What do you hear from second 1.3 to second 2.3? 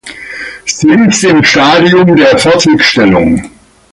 Stadium